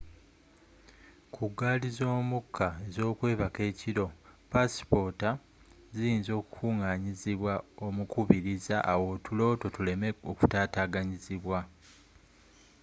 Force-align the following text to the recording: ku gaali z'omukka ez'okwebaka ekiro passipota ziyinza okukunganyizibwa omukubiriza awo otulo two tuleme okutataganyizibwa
ku 1.33 1.43
gaali 1.57 1.89
z'omukka 1.97 2.67
ez'okwebaka 2.87 3.61
ekiro 3.71 4.05
passipota 4.51 5.29
ziyinza 5.95 6.31
okukunganyizibwa 6.41 7.53
omukubiriza 7.85 8.77
awo 8.91 9.05
otulo 9.15 9.45
two 9.61 9.69
tuleme 9.75 10.09
okutataganyizibwa 10.31 11.59